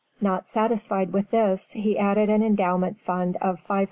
[0.19, 3.79] Not satisfied with this he has added an endowment fund of $500,000.